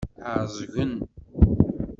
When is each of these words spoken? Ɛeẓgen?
Ɛeẓgen? 0.35 0.93